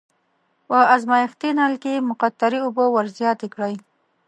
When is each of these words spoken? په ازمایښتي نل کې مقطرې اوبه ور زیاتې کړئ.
په 0.67 0.77
ازمایښتي 0.95 1.49
نل 1.59 1.73
کې 1.83 2.05
مقطرې 2.09 2.59
اوبه 2.65 2.85
ور 2.89 3.05
زیاتې 3.17 3.47
کړئ. 3.53 3.75